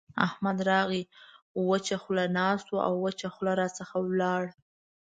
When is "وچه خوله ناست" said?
1.69-2.67